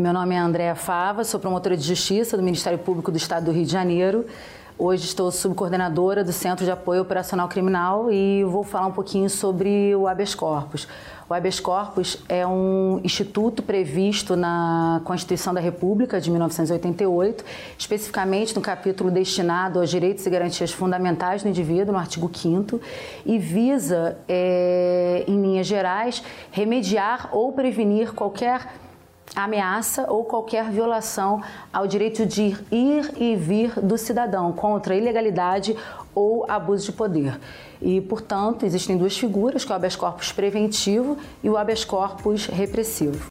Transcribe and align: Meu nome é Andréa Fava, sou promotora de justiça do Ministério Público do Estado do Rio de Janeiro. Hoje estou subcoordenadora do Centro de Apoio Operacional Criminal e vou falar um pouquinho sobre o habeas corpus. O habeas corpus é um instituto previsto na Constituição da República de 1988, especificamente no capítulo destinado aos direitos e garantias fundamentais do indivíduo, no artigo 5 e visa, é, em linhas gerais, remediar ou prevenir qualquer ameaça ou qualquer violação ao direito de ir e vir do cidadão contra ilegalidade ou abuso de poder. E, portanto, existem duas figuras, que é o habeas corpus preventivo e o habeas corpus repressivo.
Meu 0.00 0.14
nome 0.14 0.34
é 0.34 0.38
Andréa 0.38 0.74
Fava, 0.74 1.24
sou 1.24 1.38
promotora 1.38 1.76
de 1.76 1.82
justiça 1.86 2.34
do 2.34 2.42
Ministério 2.42 2.78
Público 2.78 3.12
do 3.12 3.18
Estado 3.18 3.44
do 3.44 3.52
Rio 3.52 3.66
de 3.66 3.70
Janeiro. 3.70 4.24
Hoje 4.78 5.04
estou 5.04 5.30
subcoordenadora 5.30 6.24
do 6.24 6.32
Centro 6.32 6.64
de 6.64 6.70
Apoio 6.70 7.02
Operacional 7.02 7.46
Criminal 7.48 8.10
e 8.10 8.42
vou 8.44 8.64
falar 8.64 8.86
um 8.86 8.92
pouquinho 8.92 9.28
sobre 9.28 9.94
o 9.94 10.08
habeas 10.08 10.34
corpus. 10.34 10.88
O 11.28 11.34
habeas 11.34 11.60
corpus 11.60 12.16
é 12.30 12.46
um 12.46 12.98
instituto 13.04 13.62
previsto 13.62 14.36
na 14.36 15.02
Constituição 15.04 15.52
da 15.52 15.60
República 15.60 16.18
de 16.18 16.30
1988, 16.30 17.44
especificamente 17.76 18.56
no 18.56 18.62
capítulo 18.62 19.10
destinado 19.10 19.80
aos 19.80 19.90
direitos 19.90 20.24
e 20.24 20.30
garantias 20.30 20.72
fundamentais 20.72 21.42
do 21.42 21.50
indivíduo, 21.50 21.92
no 21.92 21.98
artigo 21.98 22.30
5 22.34 22.80
e 23.26 23.38
visa, 23.38 24.16
é, 24.26 25.24
em 25.28 25.42
linhas 25.42 25.66
gerais, 25.66 26.22
remediar 26.50 27.28
ou 27.32 27.52
prevenir 27.52 28.14
qualquer 28.14 28.66
ameaça 29.34 30.06
ou 30.08 30.24
qualquer 30.24 30.70
violação 30.70 31.42
ao 31.72 31.86
direito 31.86 32.24
de 32.26 32.56
ir 32.70 33.12
e 33.16 33.36
vir 33.36 33.78
do 33.80 33.98
cidadão 33.98 34.52
contra 34.52 34.94
ilegalidade 34.94 35.76
ou 36.14 36.44
abuso 36.48 36.86
de 36.86 36.92
poder. 36.92 37.38
E, 37.80 38.00
portanto, 38.00 38.64
existem 38.64 38.96
duas 38.96 39.16
figuras, 39.16 39.64
que 39.64 39.70
é 39.70 39.74
o 39.74 39.76
habeas 39.76 39.96
corpus 39.96 40.32
preventivo 40.32 41.16
e 41.42 41.48
o 41.48 41.56
habeas 41.56 41.84
corpus 41.84 42.46
repressivo. 42.46 43.28